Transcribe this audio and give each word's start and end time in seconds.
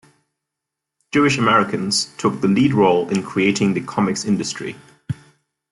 Jewish 1.11 1.37
Americans 1.37 2.05
took 2.17 2.41
the 2.41 2.47
lead 2.47 2.73
role 2.73 3.07
in 3.09 3.21
creating 3.21 3.75
the 3.75 3.81
comics 3.81 4.25
industry. 4.25 4.75